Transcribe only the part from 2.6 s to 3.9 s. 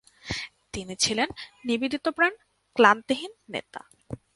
ক্লান্তিহীন নেতা।